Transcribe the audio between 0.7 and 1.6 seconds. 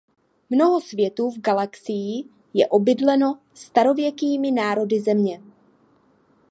světů v